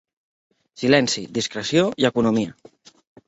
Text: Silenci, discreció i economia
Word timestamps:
Silenci, 0.83 1.23
discreció 1.39 1.85
i 2.05 2.09
economia 2.11 2.57